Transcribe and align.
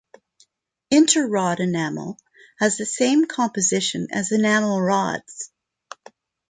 Interrod 0.91 1.59
enamel 1.59 2.17
has 2.57 2.75
the 2.75 2.87
same 2.87 3.27
composition 3.27 4.07
as 4.11 4.31
enamel 4.31 4.81
rods. 4.81 5.51